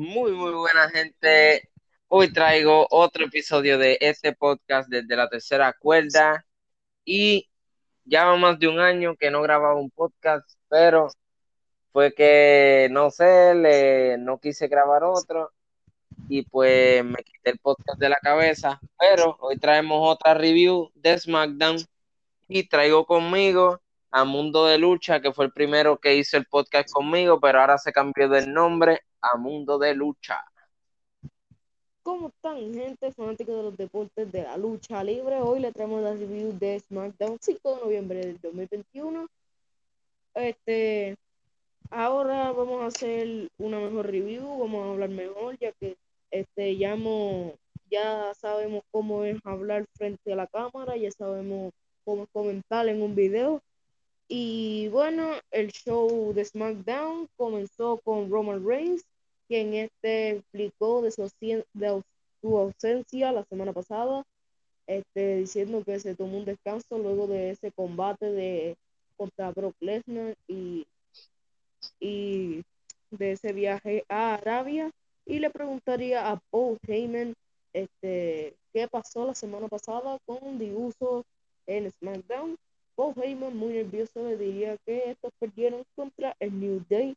[0.00, 1.68] Muy, muy buena gente.
[2.08, 6.46] Hoy traigo otro episodio de este podcast desde la tercera cuerda
[7.04, 7.50] y
[8.06, 11.08] ya va más de un año que no grababa un podcast, pero
[11.92, 15.52] fue que no sé, le, no quise grabar otro
[16.30, 21.18] y pues me quité el podcast de la cabeza, pero hoy traemos otra review de
[21.18, 21.76] SmackDown
[22.48, 26.90] y traigo conmigo a Mundo de Lucha, que fue el primero que hizo el podcast
[26.90, 30.44] conmigo, pero ahora se cambió del nombre a Mundo de Lucha.
[32.02, 35.36] ¿Cómo están, gente fanática de los deportes de la lucha libre?
[35.36, 39.28] Hoy le traemos la review de SmackDown 5 de noviembre del 2021.
[40.34, 41.16] Este,
[41.90, 45.96] ahora vamos a hacer una mejor review, vamos a hablar mejor, ya que
[46.30, 46.96] este ya
[47.90, 51.72] ya sabemos cómo es hablar frente a la cámara, ya sabemos
[52.04, 53.62] cómo comentar en un video.
[54.32, 59.04] Y bueno, el show de SmackDown comenzó con Roman Reigns,
[59.48, 64.24] quien este explicó de su, ausencia la semana pasada,
[64.86, 68.76] este, diciendo que se tomó un descanso luego de ese combate de
[69.16, 70.86] contra Brock Lesnar y,
[71.98, 72.62] y
[73.10, 74.92] de ese viaje a Arabia.
[75.26, 77.34] Y le preguntaría a Paul Heyman
[77.72, 81.24] este, qué pasó la semana pasada con Diuso
[81.66, 82.56] en SmackDown
[83.00, 87.16] Paul Heyman, muy nervioso, le diría que estos perdieron contra el New Day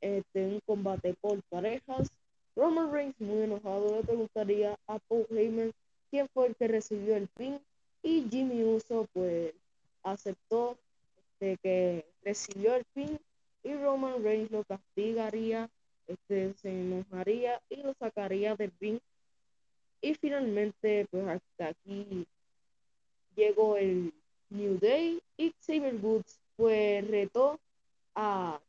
[0.00, 2.12] este, un combate por parejas.
[2.54, 5.72] Roman Reigns, muy enojado, le preguntaría a Paul Heyman
[6.12, 7.58] quién fue el que recibió el pin.
[8.04, 9.52] Y Jimmy Uso, pues,
[10.04, 10.78] aceptó
[11.40, 13.18] este, que recibió el pin.
[13.64, 15.68] Y Roman Reigns lo castigaría,
[16.06, 19.00] este, se enojaría y lo sacaría del pin.
[20.00, 22.28] Y finalmente, pues, hasta aquí
[23.34, 24.12] llegó el
[24.54, 26.40] New Day y Xavier Woods.
[26.56, 27.58] Pues retó
[28.14, 28.60] a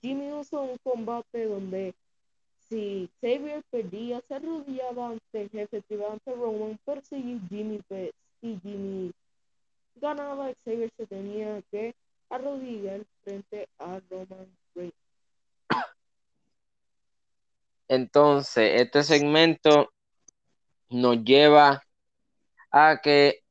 [0.00, 1.94] Jimmy Uso en un combate donde
[2.68, 8.10] si Xavier perdía se arrodillaba ante el jefe tribal ante Roman pero si Jimmy pues,
[8.40, 9.12] si Jimmy
[9.96, 10.52] ganaba.
[10.64, 11.94] Xavier se tenía que
[12.30, 14.94] arrodillar frente a Roman Reigns.
[17.88, 19.90] Entonces este segmento
[20.90, 21.82] nos lleva
[22.70, 23.43] a que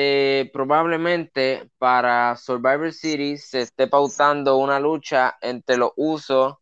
[0.00, 6.54] eh, probablemente para Survivor Series se esté pautando una lucha entre los Usos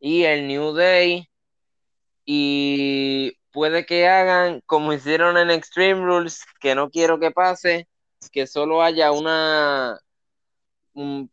[0.00, 1.28] y el New Day.
[2.24, 7.86] Y puede que hagan como hicieron en Extreme Rules, que no quiero que pase,
[8.32, 10.00] que solo haya una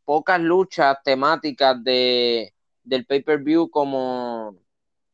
[0.06, 2.54] pocas luchas temáticas de
[2.84, 4.56] del pay-per-view como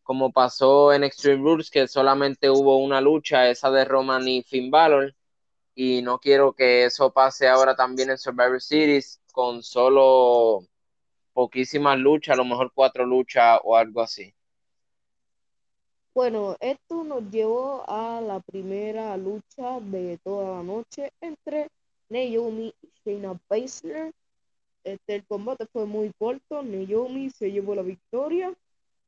[0.04, 4.72] como pasó en Extreme Rules, que solamente hubo una lucha, esa de Roman y Finn
[4.72, 5.16] Balor
[5.80, 10.66] y no quiero que eso pase ahora también en Survivor Series con solo
[11.34, 14.34] poquísimas luchas, a lo mejor cuatro luchas o algo así.
[16.16, 21.68] Bueno, esto nos llevó a la primera lucha de toda la noche entre
[22.10, 24.12] Naomi y Shayna Baszler.
[24.84, 28.52] Este, el combate fue muy corto, Naomi se llevó la victoria,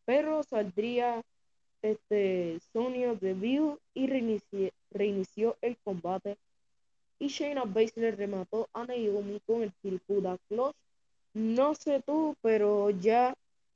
[0.05, 1.23] pero saldría
[1.81, 4.05] este, Sonia Deville y
[4.91, 6.37] reinició el combate
[7.19, 10.75] y Shayna Baszler remató a Naomi con el Kirkuda Clutch.
[11.33, 13.35] No sé tú, pero ya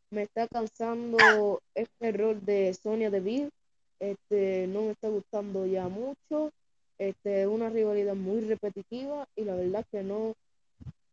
[0.10, 3.52] me está cansando este error de Sonia Deville.
[4.00, 6.52] Este, no me está gustando ya mucho.
[6.98, 10.36] Este, una rivalidad muy repetitiva y la verdad que no,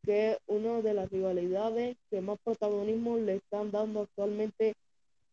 [0.04, 4.74] que una de las rivalidades que más protagonismo le están dando actualmente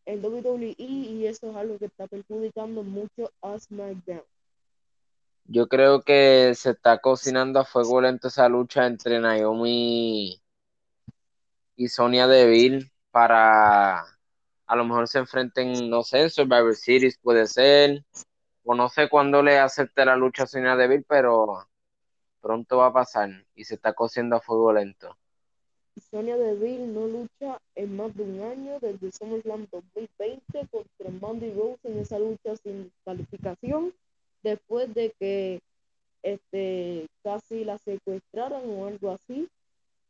[0.04, 4.22] en WWE y eso es algo que está perjudicando mucho a SmackDown.
[5.50, 10.42] Yo creo que se está cocinando a fuego lento esa lucha entre Naomi
[11.74, 14.00] y Sonia Deville para
[14.66, 18.04] a lo mejor se enfrenten, no sé, en Survivor Series puede ser,
[18.62, 21.66] o no sé cuándo le acepte la lucha a Sonia Deville, pero
[22.42, 25.16] pronto va a pasar y se está cociendo a fuego lento.
[26.10, 31.80] Sonia Deville no lucha en más de un año desde SummerSlam 2020 contra Mandy Rose
[31.84, 33.94] en esa lucha sin calificación
[34.42, 35.60] después de que
[36.22, 39.48] este, casi la secuestraran o algo así.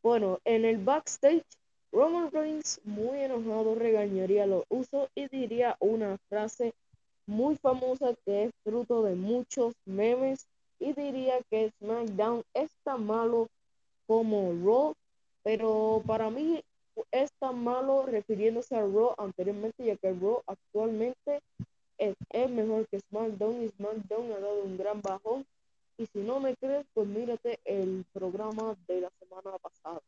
[0.03, 1.45] Bueno, en el backstage,
[1.93, 6.73] Roman Reigns, muy enojado, regañaría los usos y diría una frase
[7.27, 10.47] muy famosa que es fruto de muchos memes
[10.81, 13.49] y diría que SmackDown es tan malo
[14.07, 14.95] como Raw,
[15.43, 16.63] pero para mí
[17.11, 21.41] es tan malo refiriéndose a Raw anteriormente, ya que Raw actualmente
[21.99, 25.45] es, mejor que SmackDown y SmackDown ha dado un gran bajón.
[25.99, 30.01] Y si no me crees, pues mírate el programa de la semana pasada.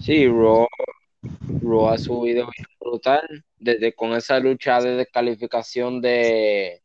[0.00, 0.66] Sí, Raw,
[1.62, 2.48] Raw ha subido
[2.80, 3.44] brutal.
[3.58, 6.82] Desde con esa lucha de descalificación de,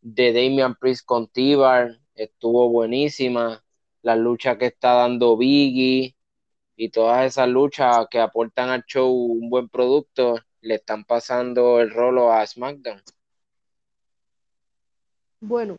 [0.00, 3.62] de Damian Priest con T-Bar, estuvo buenísima.
[4.02, 6.16] La lucha que está dando Biggie
[6.76, 11.90] y todas esas luchas que aportan al show un buen producto, le están pasando el
[11.90, 13.02] rolo a SmackDown.
[15.40, 15.76] Bueno,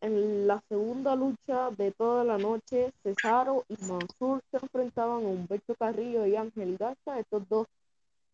[0.00, 5.74] en la segunda lucha de toda la noche, Cesaro y Mansur se enfrentaban a Humberto
[5.74, 7.18] Carrillo y Ángel Garza.
[7.18, 7.66] Estos dos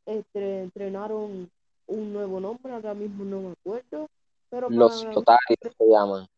[0.06, 1.50] este, entrenaron
[1.88, 4.08] un nuevo nombre, ahora mismo no me acuerdo.
[4.50, 6.28] Pero Los totales se llaman.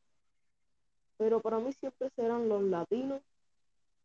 [1.18, 3.20] pero para mí siempre serán los latinos.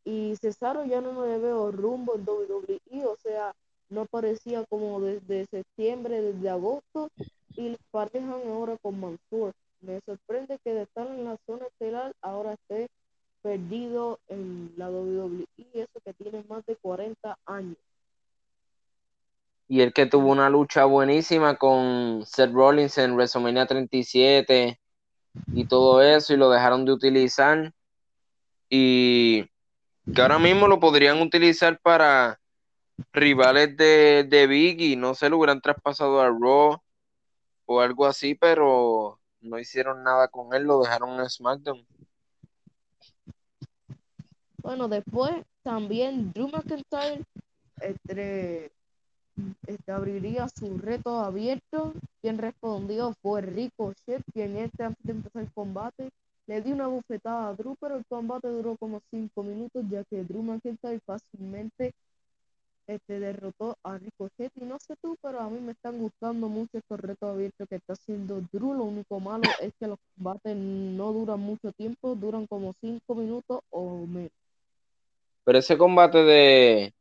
[0.05, 3.55] Y Cesaro ya no me veo rumbo en WWE, o sea,
[3.93, 7.09] no aparecía como desde septiembre, desde agosto,
[7.55, 9.53] y lo parejan ahora con Mansur.
[9.81, 12.87] Me sorprende que de estar en la zona estelar ahora esté
[13.41, 17.77] perdido en la WWE, eso que tiene más de 40 años.
[19.67, 24.79] Y el que tuvo una lucha buenísima con Seth Rollins en WrestleMania 37
[25.53, 27.73] y todo eso, y lo dejaron de utilizar.
[28.69, 29.45] Y
[30.13, 32.39] que ahora mismo lo podrían utilizar para
[33.11, 36.77] rivales de, de Biggie, no sé, lo hubieran traspasado a Raw
[37.65, 41.85] o algo así, pero no hicieron nada con él, lo dejaron en SmackDown.
[44.57, 45.31] Bueno, después
[45.61, 47.23] también Drew McIntyre
[47.81, 48.71] este,
[49.67, 51.93] este, abriría su reto abierto.
[52.21, 56.09] Quien respondió fue Ricochet, quien este antes de empezar el combate
[56.47, 60.23] le dio una bufetada a Drew, pero el combate duró como 5 minutos, ya que
[60.23, 61.93] Drew McIntyre fácilmente
[62.87, 64.51] este, derrotó a Ricochet.
[64.55, 67.75] Y no sé tú, pero a mí me están gustando mucho estos retos abiertos que
[67.75, 68.73] está haciendo Drew.
[68.73, 73.61] Lo único malo es que los combates no duran mucho tiempo, duran como 5 minutos
[73.69, 74.31] o menos.
[75.43, 76.93] Pero ese combate de,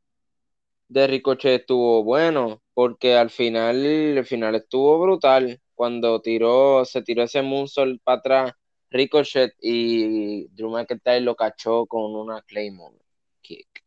[0.89, 5.61] de Ricochet estuvo bueno, porque al final, el final estuvo brutal.
[5.75, 8.53] Cuando tiró, se tiró ese moonsault para atrás,
[8.91, 12.99] Ricochet y Drew McIntyre lo cachó con una Claymore
[13.41, 13.82] kick.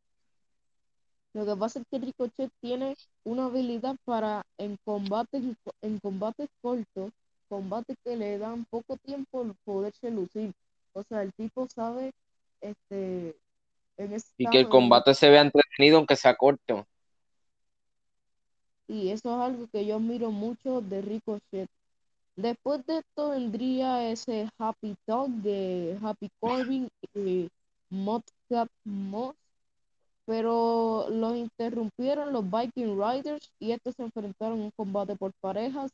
[1.36, 2.96] Lo que pasa es que Ricochet tiene
[3.26, 5.44] una habilidad para en combates
[5.82, 7.12] en combates cortos,
[7.50, 10.54] combates que le dan poco tiempo poderse lucir.
[10.94, 12.14] O sea, el tipo sabe
[12.62, 13.36] este
[13.98, 16.88] en ese Y que el combate se vea entretenido aunque sea corto.
[18.88, 21.70] Y eso es algo que yo admiro mucho de Ricochet.
[22.38, 27.50] Después de esto vendría ese Happy Talk de Happy Corbin y
[27.90, 29.36] Modcap Moss
[30.26, 35.92] pero los interrumpieron los Viking Riders y estos se enfrentaron en un combate por parejas.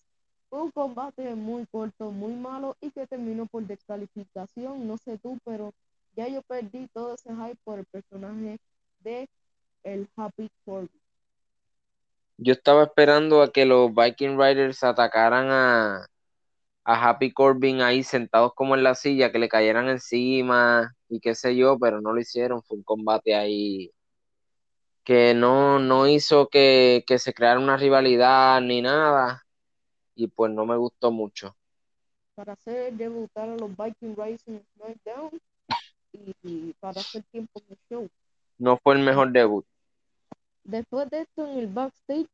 [0.49, 4.87] Un combate muy corto, muy malo y que terminó por descalificación.
[4.87, 5.73] No sé tú, pero
[6.15, 8.59] ya yo perdí todo ese hype por el personaje
[8.99, 9.29] de
[9.83, 10.89] el Happy Corbin.
[12.37, 16.07] Yo estaba esperando a que los Viking Riders atacaran a,
[16.85, 21.35] a Happy Corbin ahí sentados como en la silla, que le cayeran encima y qué
[21.35, 22.63] sé yo, pero no lo hicieron.
[22.63, 23.91] Fue un combate ahí
[25.03, 29.45] que no, no hizo que, que se creara una rivalidad ni nada,
[30.15, 31.55] y pues no me gustó mucho.
[32.35, 35.41] Para hacer debutar a los Viking en SmackDown
[36.43, 38.09] y, para hacer tiempo en el show.
[38.57, 39.65] No fue el mejor debut.
[40.63, 42.27] Después de esto, en el backstage,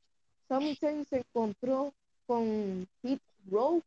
[0.47, 1.93] Sami Zayn se encontró
[2.25, 3.81] con Hit Row,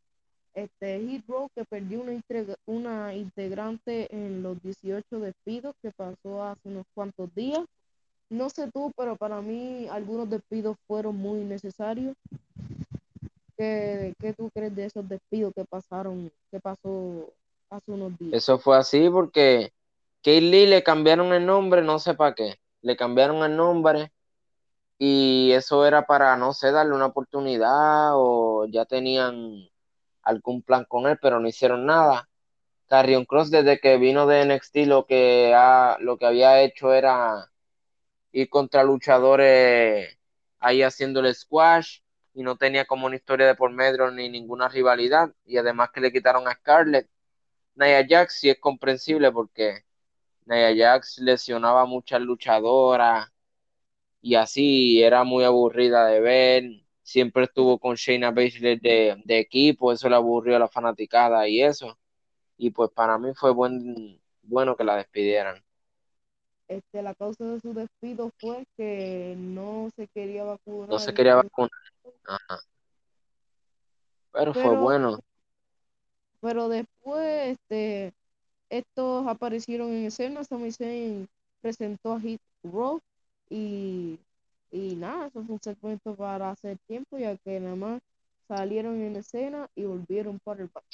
[0.55, 2.23] este Hit Row que perdió una,
[2.67, 7.61] una integrante en los 18 despidos que pasó hace unos cuantos días.
[8.31, 12.17] No sé tú, pero para mí algunos despidos fueron muy necesarios.
[13.57, 17.29] ¿Qué, qué tú crees de esos despidos que pasaron, que pasó
[17.69, 18.35] hace unos días?
[18.35, 19.73] Eso fue así porque
[20.23, 22.55] Kate Lee le cambiaron el nombre, no sé para qué.
[22.83, 24.13] Le cambiaron el nombre
[24.97, 29.69] y eso era para, no sé, darle una oportunidad o ya tenían
[30.23, 32.29] algún plan con él, pero no hicieron nada.
[32.87, 37.50] Carrion Cross desde que vino de NXT lo que, ha, lo que había hecho era
[38.33, 40.19] ir contra luchadores
[40.59, 42.01] ahí haciéndole squash
[42.35, 46.01] y no tenía como una historia de por medio ni ninguna rivalidad y además que
[46.01, 47.09] le quitaron a Scarlett.
[47.77, 49.85] Nia Jax sí es comprensible porque
[50.47, 53.31] Nia Jax lesionaba a muchas luchadoras
[54.21, 56.65] y así era muy aburrida de ver.
[57.03, 61.63] Siempre estuvo con Shayna Baszler de, de equipo, eso le aburrió a la fanaticada y
[61.63, 61.99] eso.
[62.59, 65.65] Y pues para mí fue buen, bueno que la despidieran.
[66.71, 70.89] Este, la causa de su despido fue que no se quería vacunar.
[70.89, 71.71] No se quería vacunar.
[72.25, 72.61] Ajá.
[74.33, 75.19] Pero, Pero- fue bueno.
[76.41, 78.15] Pero después, este,
[78.69, 80.45] estos aparecieron en escena.
[80.45, 81.29] Sami Zayn
[81.61, 83.01] presentó a Hit Row
[83.49, 84.21] y
[84.73, 88.01] Y nada, eso fue un segmento para hacer tiempo, ya que nada más
[88.47, 90.85] salieron en escena y volvieron para el back.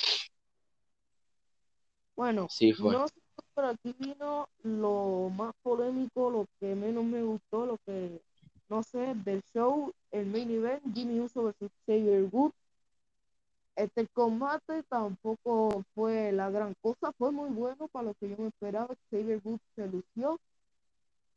[2.16, 2.92] Bueno, Sí fue.
[2.92, 3.14] no sé,
[3.56, 8.20] pero aquí vino lo más polémico, lo que menos me gustó, lo que,
[8.68, 12.54] no sé, del show, el main event, Jimmy Uso versus Xavier Woods.
[13.74, 18.48] Este combate tampoco fue la gran cosa, fue muy bueno para lo que yo me
[18.48, 18.94] esperaba.
[19.10, 20.38] Xavier Woods se lució,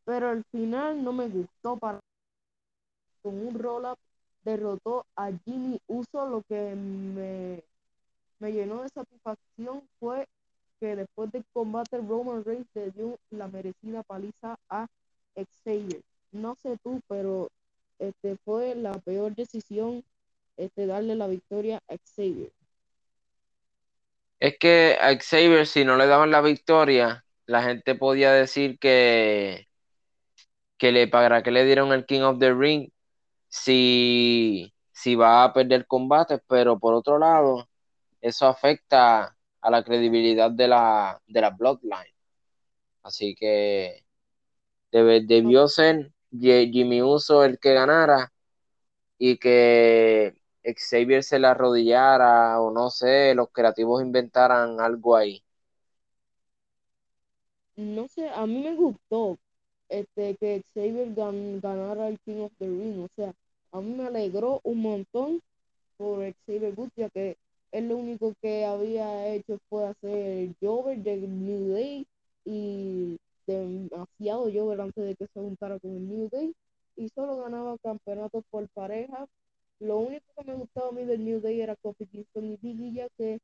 [0.03, 2.01] pero al final no me gustó para
[3.21, 3.97] con un roll-up
[4.43, 6.27] derrotó a Jimmy Uso.
[6.27, 7.63] Lo que me,
[8.39, 10.27] me llenó de satisfacción fue
[10.79, 14.87] que después del combate Roman Reigns le dio la merecida paliza a
[15.35, 16.01] Xavier.
[16.31, 17.49] No sé tú, pero
[17.99, 20.03] este fue la peor decisión
[20.57, 22.51] este darle la victoria a Xavier.
[24.39, 29.67] Es que a Xavier, si no le daban la victoria, la gente podía decir que,
[30.77, 32.89] que le para que le dieron el King of the Ring
[33.49, 37.67] si, si va a perder combate, pero por otro lado,
[38.21, 42.13] eso afecta a la credibilidad de la, de la Bloodline.
[43.03, 44.03] Así que
[44.91, 48.33] debe, debió ser Jimmy Uso el que ganara
[49.17, 55.43] y que Xavier se le arrodillara o no sé, los creativos inventaran algo ahí.
[57.77, 59.37] No sé, a mí me gustó
[59.89, 63.33] este que Xavier gan, ganara el King of the Ring, o sea,
[63.71, 65.41] a mí me alegró un montón
[65.97, 67.37] por Xavier Woods, ya que
[67.71, 72.07] él lo único que había hecho fue hacer Jover de New Day
[72.45, 76.53] y demasiado Jover antes de que se juntara con el New Day
[76.95, 79.27] y solo ganaba campeonatos por pareja.
[79.79, 82.93] Lo único que me gustaba a mí del New Day era Kofi Kingston y Biggie,
[82.93, 83.39] ya que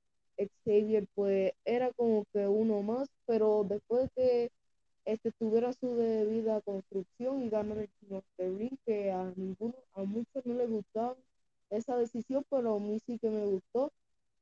[0.65, 4.51] Xavier pues era como que uno más, pero después de que
[5.05, 9.75] este tuviera su debida construcción y ganar el King of the Ring, que a ninguno,
[9.93, 11.15] a muchos no les gustaba
[11.69, 13.91] esa decisión, pero a mí sí que me gustó.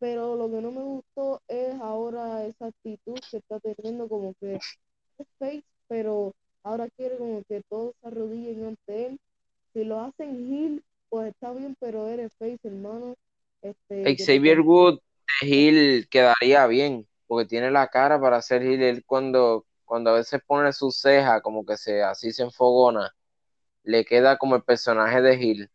[0.03, 4.55] Pero lo que no me gustó es ahora esa actitud que está teniendo como que
[4.55, 9.19] es face, pero ahora quiere como que todos se arrodillen ante él.
[9.71, 13.15] Si lo hacen heel, pues está bien, pero eres face, hermano.
[13.61, 14.99] Este, Xavier Wood
[15.41, 18.83] de heel quedaría bien, porque tiene la cara para hacer heel.
[18.83, 23.15] Él cuando, cuando a veces pone su ceja, como que se así se enfogona,
[23.83, 25.69] le queda como el personaje de heel.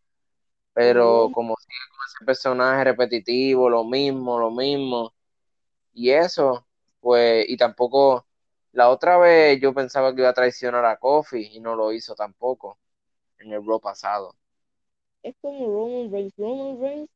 [0.78, 5.12] Pero como sigue con ese personaje repetitivo, lo mismo, lo mismo.
[5.92, 6.66] Y eso,
[7.00, 8.26] pues, y tampoco,
[8.72, 12.14] la otra vez yo pensaba que iba a traicionar a Kofi y no lo hizo
[12.14, 12.78] tampoco
[13.38, 14.36] en el Raw pasado.
[15.22, 16.34] Es como Roman Reigns.
[16.38, 17.10] Roman Reigns,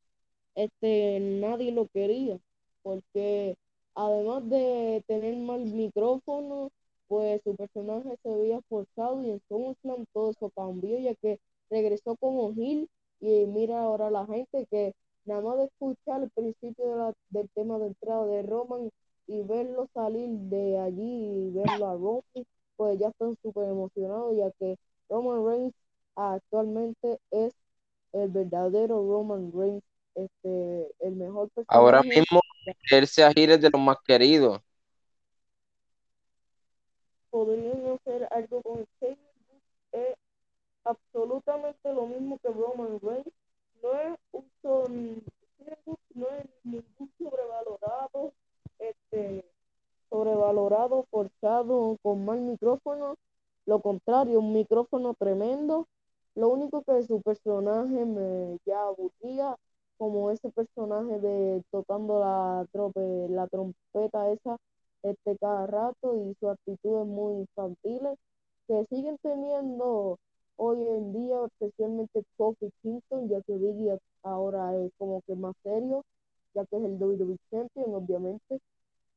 [0.55, 2.39] este, nadie lo quería,
[2.83, 3.55] porque
[3.95, 6.71] además de tener mal micrófono,
[7.07, 11.39] pues su personaje se veía forzado y en SummerSlam todo eso cambió, ya que
[11.69, 12.89] regresó como Gil
[13.23, 17.49] y mira ahora la gente que nada más de escuchar el principio de la, del
[17.51, 18.91] tema de entrada de Roman
[19.27, 24.51] y verlo salir de allí y verlo a Roman, pues ya están súper emocionados, ya
[24.59, 24.77] que
[25.07, 25.73] Roman Reigns
[26.17, 27.53] actualmente es
[28.11, 29.83] el verdadero Roman Reigns,
[30.15, 31.79] este, el mejor personaje.
[31.79, 32.41] Ahora mismo,
[32.91, 34.59] él se agire de los más queridos.
[37.29, 39.17] Podrían hacer algo con es
[40.83, 43.33] absolutamente lo mismo que Roman Reigns.
[43.81, 45.23] No es un son,
[46.15, 48.33] no es ningún sobrevalorado,
[48.79, 49.45] este,
[50.09, 53.17] sobrevalorado, forzado, con mal micrófono.
[53.65, 55.87] Lo contrario, un micrófono tremendo.
[56.35, 59.55] Lo único que su personaje me ya aburría,
[59.97, 64.57] como ese personaje de tocando la, trope, la trompeta esa
[65.03, 68.17] este cada rato y sus actitudes muy infantiles
[68.67, 70.17] que siguen teniendo
[70.57, 76.03] hoy en día, especialmente Kofi Kingston, ya que Biggie ahora es como que más serio,
[76.53, 78.59] ya que es el WWE Champion, obviamente.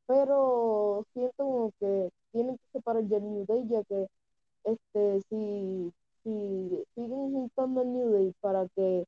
[0.06, 4.08] Pero siento como que tienen que separar el New Day, ya que
[4.64, 9.06] este si, si siguen juntando el New Day para que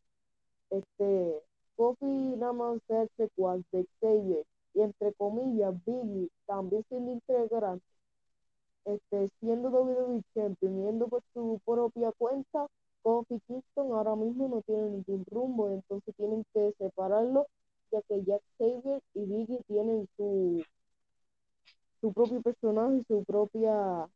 [0.71, 1.43] este
[1.77, 2.07] Kofi
[2.37, 4.45] nada más sea el secuaz de Xavier
[4.75, 7.85] y entre comillas Biggie también se le integrante
[8.89, 12.67] este, siendo WWE Champion, yendo por su propia cuenta,
[13.03, 17.47] Kofi Kingston ahora mismo no tiene ningún rumbo, entonces tienen que separarlo,
[17.93, 20.63] ya que Jack Saber y Biggie tienen su
[22.01, 24.09] su propio personaje, su propia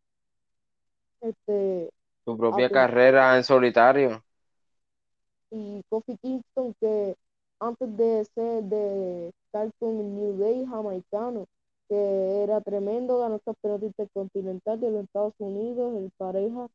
[2.24, 4.24] su propia carrera en solitario.
[5.50, 7.16] Y Kofi Kingston que
[7.60, 11.46] antes de ser de estar con el New Day jamaicano,
[11.88, 16.68] que era tremendo, ganó el campeonato intercontinental de los Estados Unidos, el pareja,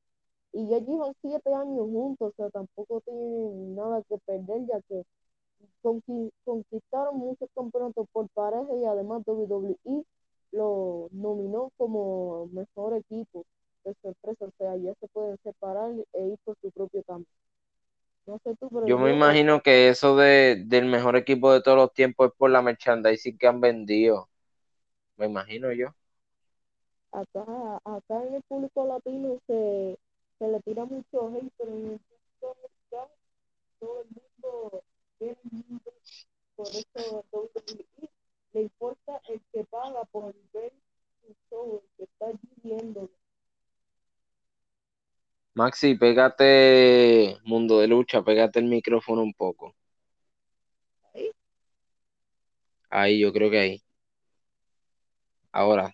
[0.53, 5.03] y ya llevan siete años juntos, o sea, tampoco tienen nada que perder, ya que
[6.45, 10.05] conquistaron muchos campeonatos por pareja y además WWE
[10.51, 13.43] lo nominó como mejor equipo
[13.87, 17.29] de sorpresa, o sea, ya se pueden separar e ir por su propio campo.
[18.27, 21.77] No sé tú, pero yo, me imagino que eso de, del mejor equipo de todos
[21.77, 24.29] los tiempos es por la merchandising que han vendido.
[25.17, 25.95] Me imagino yo.
[27.11, 27.43] Acá,
[27.83, 29.97] acá en el público latino se,
[30.39, 33.13] se le tira mucho hate, pero en el público americano
[33.79, 34.83] todo el mundo
[35.19, 35.93] tiene mundo,
[36.55, 38.09] por eso WWE
[38.53, 40.73] le importa el que paga por ver
[41.21, 43.09] su show, el que está allí viendo.
[45.57, 49.73] Maxi, pégate, mundo de lucha, pégate el micrófono un poco.
[51.15, 51.31] ¿Ahí?
[52.91, 53.81] Ahí, yo creo que ahí.
[55.51, 55.91] Ahora.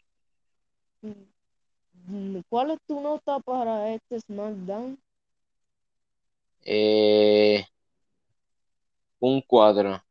[2.49, 4.99] ¿Cuál es tu nota para este SmackDown?
[6.65, 7.65] Eh,
[9.19, 10.03] un cuadro.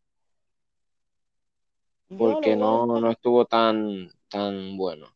[2.16, 5.14] Porque no, no estuvo tan, tan bueno.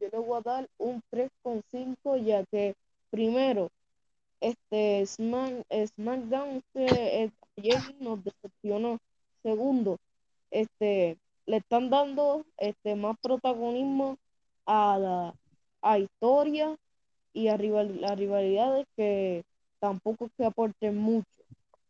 [0.00, 2.74] Yo le voy a dar un 3.5 ya que
[3.10, 3.70] primero,
[4.40, 8.98] este Smack, SmackDown este, ayer nos decepcionó.
[9.42, 9.98] Segundo,
[10.50, 14.16] este le están dando este más protagonismo
[14.66, 15.34] a la
[15.82, 16.76] a historia
[17.32, 19.44] y a, rival, a rivalidades que
[19.78, 21.26] tampoco se aporten mucho.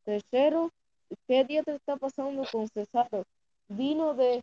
[0.04, 0.70] Tercero,
[1.26, 3.24] ¿qué día te está pasando con Cesaro?
[3.68, 4.42] Vino de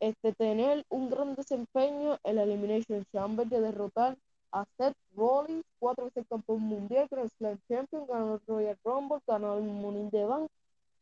[0.00, 4.16] este, tener un gran desempeño en la Elimination Chamber, de derrotar
[4.52, 9.58] a Seth Rollins, cuatro veces campeón mundial, Grand Slam Champion, ganó el Royal Rumble, ganó
[9.58, 10.50] el Money in the Bank,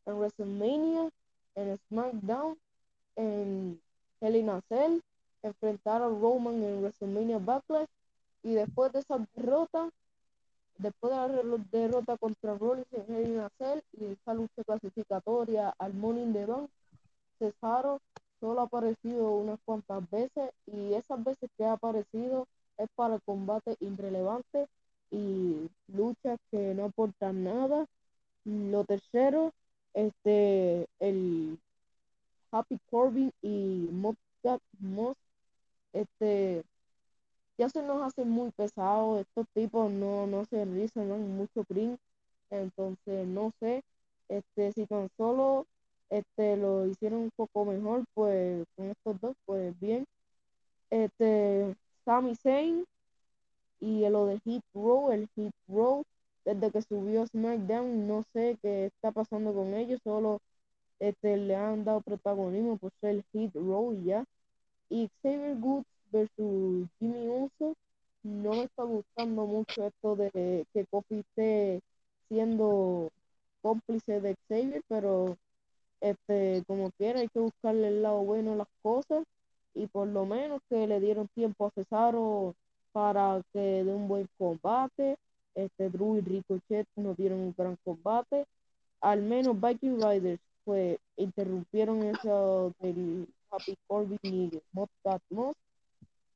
[0.06, 1.10] en WrestleMania,
[1.54, 2.58] en SmackDown,
[3.16, 3.80] en
[4.20, 5.00] Hell in a Cell,
[5.42, 7.88] enfrentar a Roman en WrestleMania Backlash
[8.42, 9.90] y después de esa derrota,
[10.78, 15.74] después de la derrota contra Rollins en Hell in a Cell y esa lucha clasificatoria
[15.78, 16.70] al Money in the Bank,
[17.38, 18.00] Cesaro
[18.40, 22.46] solo ha aparecido unas cuantas veces y esas veces que ha aparecido
[22.78, 24.66] es para combate irrelevante
[25.10, 27.86] y luchas que no aportan nada.
[28.44, 29.52] Lo tercero,
[29.94, 31.58] este, el
[32.50, 35.16] Happy Corbin y Moss,
[35.92, 36.64] este,
[37.58, 41.98] ya se nos hace muy pesado, estos tipos no, no se rizan, mucho cringe,
[42.50, 43.82] entonces no sé,
[44.28, 45.66] este, si tan solo
[46.10, 50.06] este lo hicieron un poco mejor, pues con estos dos, pues bien.
[50.90, 51.76] Este,
[52.06, 52.86] Sami Zayn
[53.80, 56.04] y lo de Hit Row, el Hit Row,
[56.44, 60.40] desde que subió SmackDown, no sé qué está pasando con ellos, solo
[61.00, 64.24] este, le han dado protagonismo por ser el Hit Row y ya.
[64.88, 67.74] Y Xavier Goods versus Jimmy Uso,
[68.22, 71.80] no me está gustando mucho esto de que Kofi esté
[72.28, 73.10] siendo
[73.62, 75.36] cómplice de Xavier, pero
[76.00, 79.24] este, como quiera, hay que buscarle el lado bueno a las cosas
[79.76, 82.54] y por lo menos que le dieron tiempo a Cesaro
[82.92, 85.18] para que dé un buen combate.
[85.54, 88.46] Este Drew y Ricochet nos dieron un gran combate.
[89.00, 94.88] Al menos Viking Riders pues interrumpieron eso del Happy Corbin y Mod
[95.30, 95.54] Moss.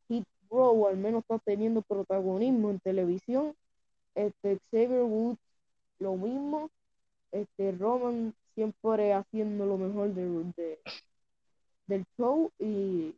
[0.08, 3.54] Hit Row al menos está teniendo protagonismo en televisión.
[4.14, 5.40] Este Xavier Woods
[5.98, 6.70] lo mismo.
[7.32, 10.78] Este Roman siempre haciendo lo mejor de,
[11.86, 13.14] del show y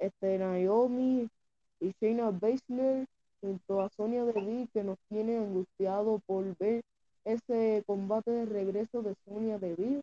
[0.00, 1.28] este Naomi
[1.80, 3.06] y Shayna Baszler
[3.40, 6.82] junto a Sonia Deville que nos tiene angustiado por ver
[7.24, 10.02] ese combate de regreso de Sonia Deville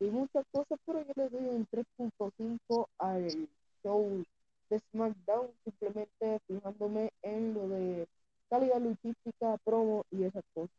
[0.00, 3.48] y muchas cosas, pero yo le doy un 3.5 al
[3.82, 4.24] show
[4.70, 8.06] de SmackDown, simplemente fijándome en lo de
[8.48, 10.76] calidad luchística, promo y esas cosas.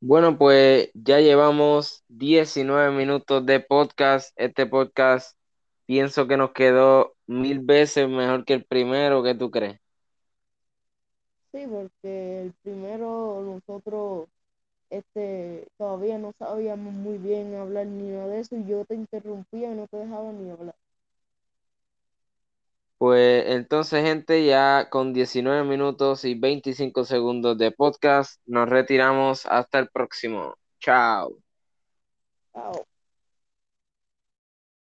[0.00, 4.32] Bueno, pues ya llevamos 19 minutos de podcast.
[4.36, 5.36] Este podcast
[5.86, 9.22] pienso que nos quedó mil veces mejor que el primero.
[9.22, 9.80] ¿Qué tú crees?
[11.52, 14.28] Sí, porque el primero nosotros
[14.90, 19.72] este, todavía no sabíamos muy bien hablar ni nada de eso y yo te interrumpía
[19.72, 20.76] y no te dejaba ni hablar.
[22.98, 29.78] Pues entonces, gente, ya con 19 minutos y 25 segundos de podcast, nos retiramos hasta
[29.80, 30.56] el próximo.
[30.80, 31.36] Chao.
[32.52, 32.86] Chao.